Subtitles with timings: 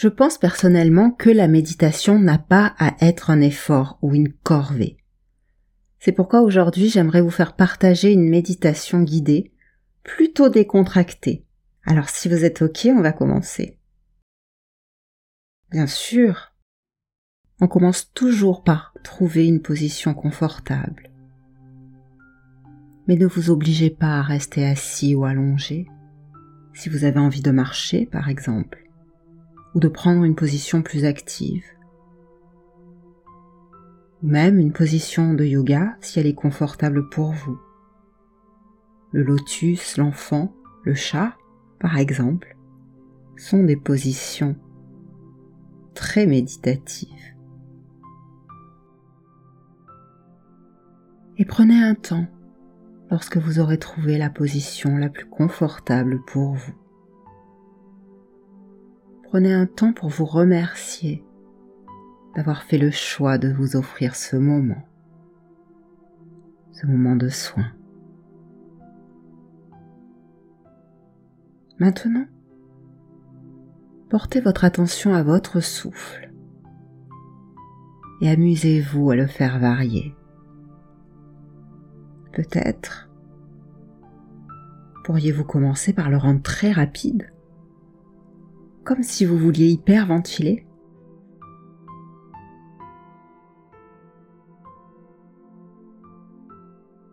[0.00, 4.96] Je pense personnellement que la méditation n'a pas à être un effort ou une corvée.
[5.98, 9.50] C'est pourquoi aujourd'hui j'aimerais vous faire partager une méditation guidée,
[10.04, 11.44] plutôt décontractée.
[11.84, 13.76] Alors si vous êtes ok, on va commencer.
[15.72, 16.52] Bien sûr,
[17.60, 21.10] on commence toujours par trouver une position confortable.
[23.08, 25.88] Mais ne vous obligez pas à rester assis ou allongé.
[26.72, 28.87] Si vous avez envie de marcher, par exemple,
[29.74, 31.64] ou de prendre une position plus active.
[34.22, 37.58] Même une position de yoga si elle est confortable pour vous.
[39.12, 40.52] Le lotus, l'enfant,
[40.84, 41.36] le chat,
[41.78, 42.56] par exemple,
[43.36, 44.56] sont des positions
[45.94, 47.08] très méditatives.
[51.36, 52.26] Et prenez un temps
[53.10, 56.74] lorsque vous aurez trouvé la position la plus confortable pour vous
[59.28, 61.22] prenez un temps pour vous remercier
[62.34, 64.82] d'avoir fait le choix de vous offrir ce moment,
[66.72, 67.66] ce moment de soin.
[71.78, 72.24] Maintenant,
[74.08, 76.32] portez votre attention à votre souffle
[78.22, 80.14] et amusez-vous à le faire varier.
[82.32, 83.10] Peut-être
[85.04, 87.30] pourriez-vous commencer par le rendre très rapide
[88.88, 90.66] comme si vous vouliez hyperventiler.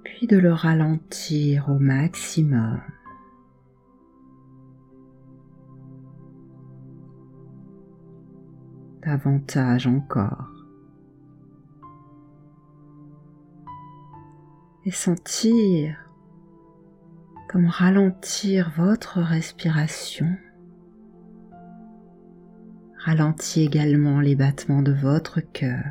[0.06, 2.80] Puis de le ralentir au maximum.
[9.04, 10.48] Davantage encore.
[14.86, 16.10] Et sentir
[17.50, 20.38] comme ralentir votre respiration
[23.06, 25.84] ralentit également les battements de votre cœur.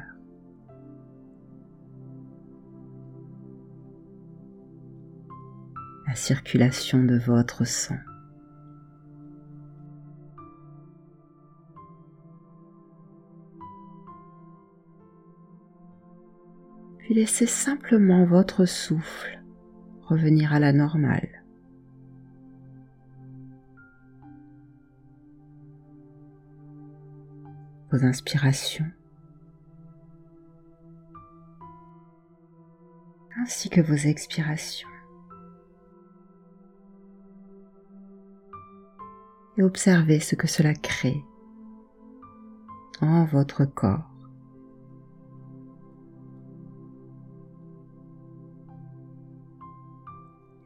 [6.06, 7.96] la circulation de votre sang.
[16.98, 19.42] Puis laissez simplement votre souffle
[20.02, 21.43] revenir à la normale.
[28.02, 28.90] Inspirations,
[33.40, 34.88] ainsi que vos expirations.
[39.56, 41.22] Et observez ce que cela crée
[43.00, 44.10] en votre corps.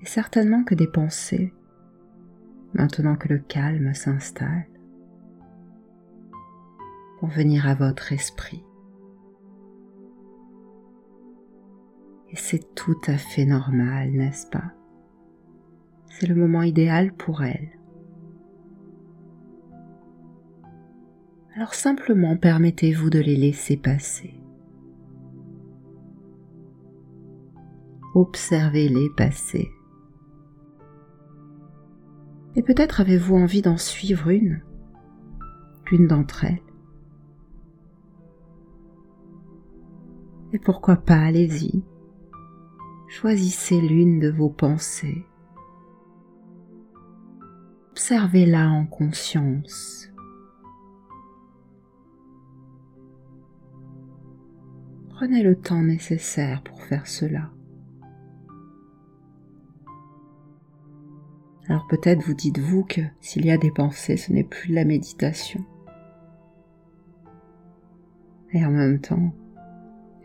[0.00, 1.52] Et certainement que des pensées,
[2.72, 4.67] maintenant que le calme s'installe,
[7.18, 8.64] pour venir à votre esprit.
[12.30, 14.72] Et c'est tout à fait normal, n'est-ce pas?
[16.08, 17.70] C'est le moment idéal pour elle.
[21.54, 24.34] Alors simplement permettez-vous de les laisser passer.
[28.14, 29.68] Observez-les passer.
[32.56, 34.60] Et peut-être avez-vous envie d'en suivre une,
[35.90, 36.67] l'une d'entre elles.
[40.52, 41.82] Et pourquoi pas, allez-y.
[43.08, 45.26] Choisissez l'une de vos pensées.
[47.90, 50.10] Observez-la en conscience.
[55.10, 57.50] Prenez le temps nécessaire pour faire cela.
[61.68, 64.84] Alors peut-être vous dites-vous que s'il y a des pensées, ce n'est plus de la
[64.84, 65.64] méditation.
[68.52, 69.34] Et en même temps,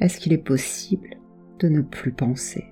[0.04, 1.16] est-ce qu'il est possible
[1.60, 2.66] de ne plus penser?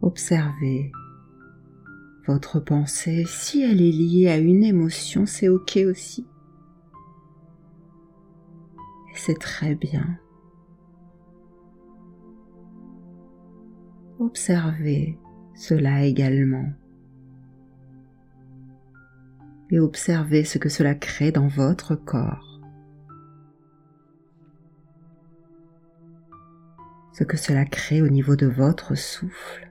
[0.00, 0.92] Observez
[2.28, 3.24] votre pensée.
[3.26, 6.24] Si elle est liée à une émotion, c'est ok aussi.
[9.12, 10.06] Et c'est très bien.
[14.20, 15.18] Observez
[15.56, 16.72] cela également
[19.70, 22.60] et observez ce que cela crée dans votre corps.
[27.12, 29.70] Ce que cela crée au niveau de votre souffle.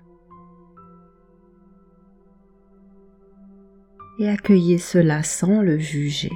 [4.20, 6.32] Et accueillez cela sans le juger.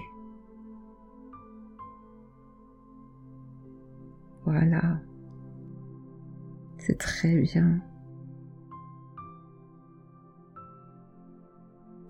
[4.45, 4.99] Voilà.
[6.77, 7.81] C'est très bien.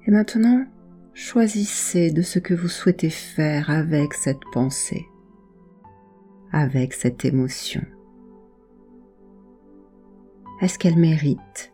[0.05, 0.65] Et maintenant,
[1.13, 5.05] choisissez de ce que vous souhaitez faire avec cette pensée,
[6.51, 7.83] avec cette émotion.
[10.61, 11.73] Est-ce qu'elle mérite,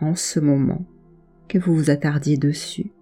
[0.00, 0.84] en ce moment,
[1.48, 2.92] que vous vous attardiez dessus?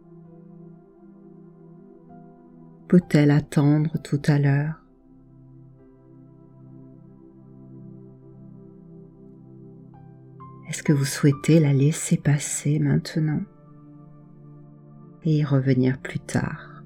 [2.88, 4.80] Peut-elle attendre tout à l'heure?
[10.68, 13.40] Est-ce que vous souhaitez la laisser passer maintenant?
[15.24, 16.82] Et y revenir plus tard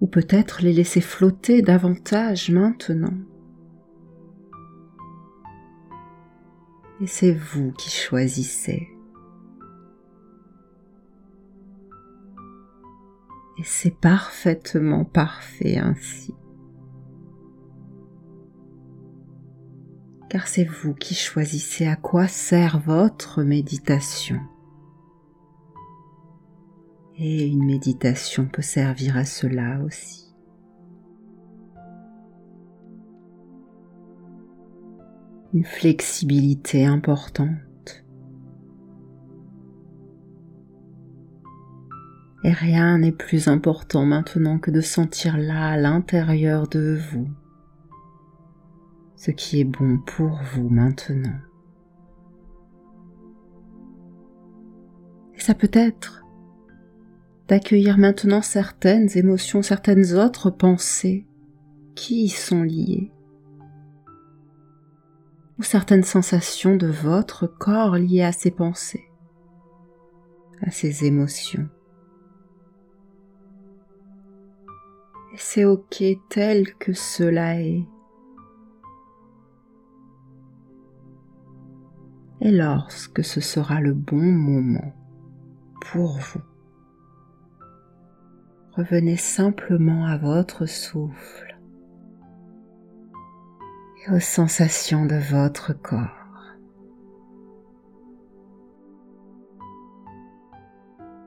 [0.00, 3.14] Ou peut-être les laisser flotter davantage maintenant
[7.00, 8.88] Et c'est vous qui choisissez.
[13.58, 16.34] Et c'est parfaitement parfait ainsi.
[20.28, 24.40] car c'est vous qui choisissez à quoi sert votre méditation.
[27.18, 30.34] Et une méditation peut servir à cela aussi.
[35.54, 38.04] Une flexibilité importante.
[42.44, 47.28] Et rien n'est plus important maintenant que de sentir là à l'intérieur de vous
[49.16, 51.40] ce qui est bon pour vous maintenant.
[55.34, 56.25] Et ça peut être
[57.48, 61.26] d'accueillir maintenant certaines émotions, certaines autres pensées
[61.94, 63.12] qui y sont liées,
[65.58, 69.08] ou certaines sensations de votre corps liées à ces pensées,
[70.62, 71.68] à ces émotions.
[75.32, 77.86] Et c'est ok tel que cela est.
[82.40, 84.94] et lorsque ce sera le bon moment
[85.80, 86.40] pour vous,
[88.76, 91.56] revenez simplement à votre souffle
[94.04, 96.10] et aux sensations de votre corps.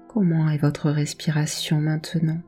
[0.07, 2.41] Comment est votre respiration maintenant?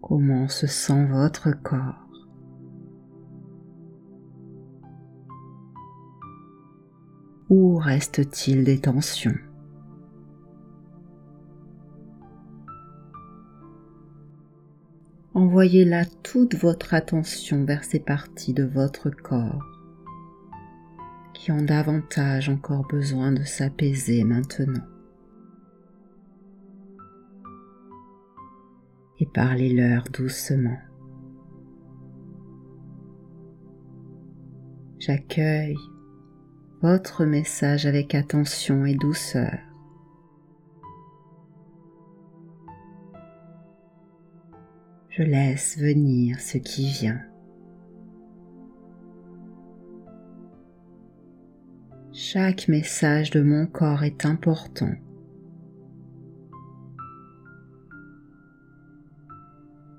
[0.00, 2.11] Comment se sent votre corps?
[7.54, 9.36] Où reste-t-il des tensions
[15.34, 19.62] Envoyez là toute votre attention vers ces parties de votre corps
[21.34, 24.86] qui ont davantage encore besoin de s'apaiser maintenant.
[29.20, 30.78] Et parlez-leur doucement.
[34.98, 35.76] J'accueille
[36.82, 39.56] votre message avec attention et douceur.
[45.10, 47.20] Je laisse venir ce qui vient.
[52.12, 54.92] Chaque message de mon corps est important.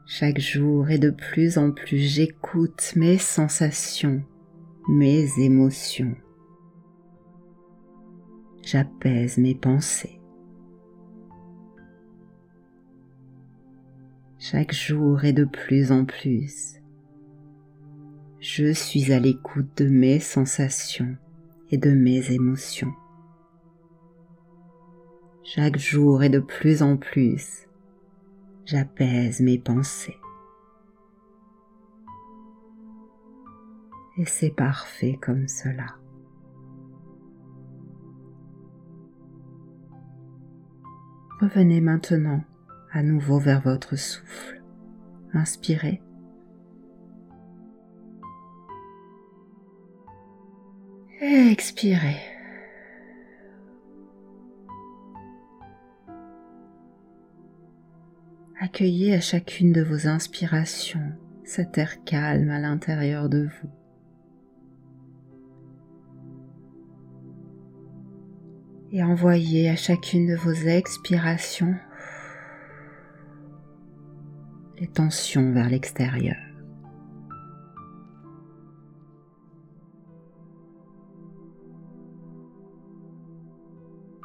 [0.06, 4.22] Chaque jour et de plus en plus j'écoute mes sensations,
[4.90, 6.16] mes émotions
[8.64, 10.20] j'apaise mes pensées.
[14.40, 16.82] Chaque jour et de plus en plus,
[18.40, 21.16] je suis à l'écoute de mes sensations
[21.72, 22.94] et de mes émotions.
[25.44, 27.68] Chaque jour et de plus en plus,
[28.66, 30.18] j'apaise mes pensées.
[34.18, 36.03] Et c'est parfait comme cela.
[41.44, 42.42] Revenez maintenant
[42.94, 44.64] à nouveau vers votre souffle.
[45.34, 46.02] Inspirez.
[51.20, 52.16] Expirez.
[58.62, 61.12] Accueillez à chacune de vos inspirations
[61.44, 63.83] cet air calme à l'intérieur de vous.
[68.94, 71.76] Et envoyez à chacune de vos expirations
[74.80, 76.38] les tensions vers l'extérieur.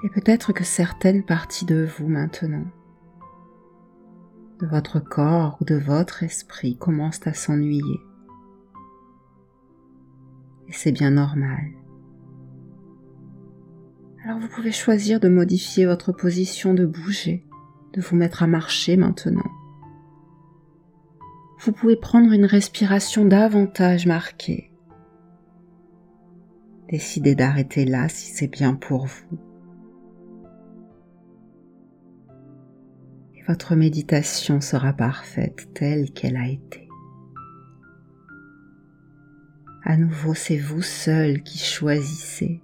[0.05, 2.67] Et peut-être que certaines parties de vous maintenant,
[4.61, 8.01] de votre corps ou de votre esprit commencent à s'ennuyer.
[10.69, 11.78] Et c'est bien normal.
[14.29, 17.47] Alors vous pouvez choisir de modifier votre position, de bouger,
[17.95, 19.51] de vous mettre à marcher maintenant.
[21.61, 24.71] Vous pouvez prendre une respiration davantage marquée.
[26.91, 29.39] Décidez d'arrêter là si c'est bien pour vous.
[33.35, 36.87] Et votre méditation sera parfaite telle qu'elle a été.
[39.85, 42.61] À nouveau, c'est vous seul qui choisissez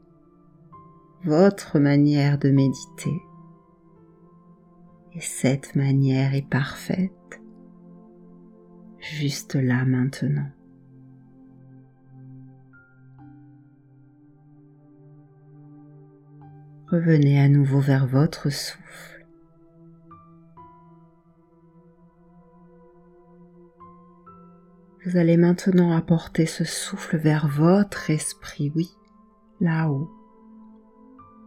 [1.25, 3.23] votre manière de méditer.
[5.15, 7.41] Et cette manière est parfaite,
[8.99, 10.51] juste là maintenant.
[16.89, 19.27] Revenez à nouveau vers votre souffle.
[25.07, 28.91] Vous allez maintenant apporter ce souffle vers votre esprit, oui,
[29.61, 30.11] là-haut,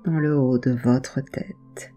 [0.08, 1.94] dans le haut de votre tête.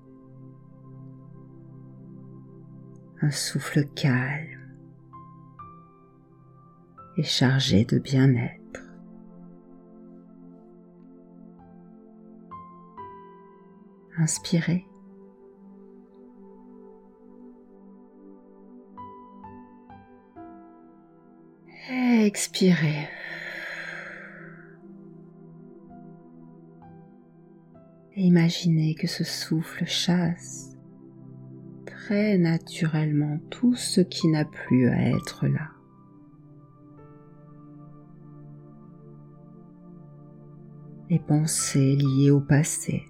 [3.23, 4.59] Un souffle calme
[7.17, 8.83] et chargé de bien-être.
[14.19, 14.85] Inspirez.
[21.89, 23.09] Expirez.
[28.23, 30.77] Imaginez que ce souffle chasse
[31.87, 35.71] très naturellement tout ce qui n'a plus à être là.
[41.09, 43.05] Les pensées liées au passé,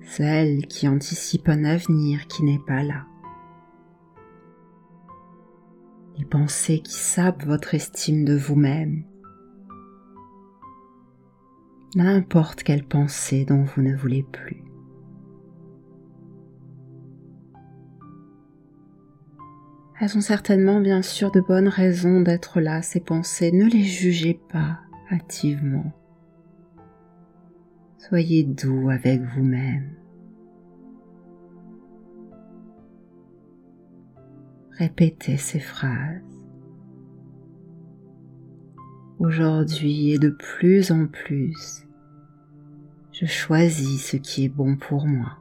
[0.00, 3.06] celle qui anticipe un avenir qui n'est pas là.
[6.18, 9.04] Les pensées qui sapent votre estime de vous-même.
[11.94, 14.64] N'importe quelle pensée dont vous ne voulez plus.
[20.00, 23.52] Elles ont certainement bien sûr de bonnes raisons d'être là, ces pensées.
[23.52, 24.80] Ne les jugez pas
[25.12, 25.92] hâtivement.
[27.98, 29.94] Soyez doux avec vous-même.
[34.72, 36.20] Répétez ces phrases.
[39.20, 41.83] Aujourd'hui et de plus en plus,
[43.14, 45.38] je choisis ce qui est bon pour moi.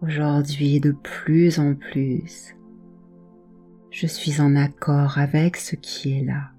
[0.00, 2.54] Aujourd'hui et de plus en plus,
[3.90, 6.52] je suis en accord avec ce qui est là.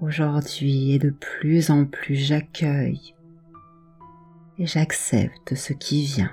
[0.00, 3.16] Aujourd'hui et de plus en plus j'accueille
[4.58, 6.30] et j'accepte ce qui vient.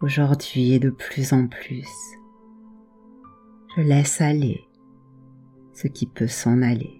[0.00, 1.88] Aujourd'hui et de plus en plus,
[3.76, 4.60] je laisse aller
[5.74, 6.98] ce qui peut s'en aller.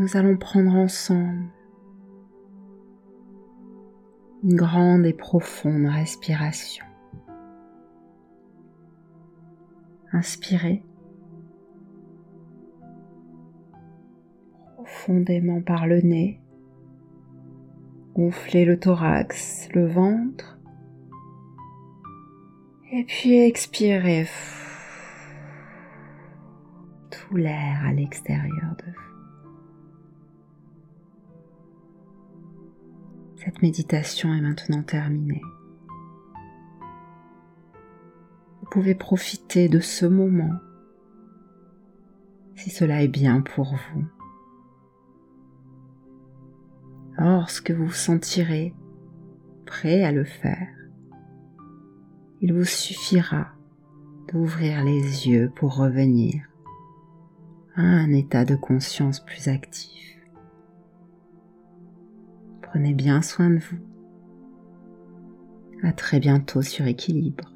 [0.00, 1.50] nous allons prendre ensemble
[4.42, 6.84] une grande et profonde respiration.
[10.12, 10.82] Inspirez
[15.00, 16.40] profondément par le nez,
[18.14, 20.58] gonflez le thorax, le ventre,
[22.92, 24.26] et puis expirez
[27.10, 29.00] tout l'air à l'extérieur de vous.
[33.36, 35.42] Cette méditation est maintenant terminée.
[38.60, 40.58] Vous pouvez profiter de ce moment
[42.54, 44.19] si cela est bien pour vous.
[47.20, 48.74] Lorsque vous vous sentirez
[49.66, 50.68] prêt à le faire,
[52.40, 53.48] il vous suffira
[54.32, 56.42] d'ouvrir les yeux pour revenir
[57.74, 60.16] à un état de conscience plus actif.
[62.62, 63.76] Prenez bien soin de vous.
[65.82, 67.52] À très bientôt sur équilibre.